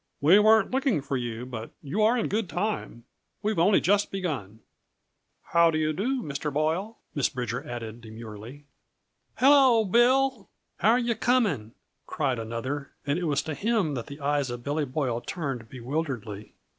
[0.19, 3.03] "We weren't looking for you, but you are in good time.
[3.43, 4.61] We've only just begun."
[5.53, 6.51] "How do you do, Mr.
[6.51, 8.65] Boyle?" Miss Bridger added demurely.
[9.37, 10.49] "Hello, Bill!
[10.79, 11.73] How're yuh coming?"
[12.07, 16.55] cried another, and it was to him that the eyes of Billy Boyle turned bewilderedly.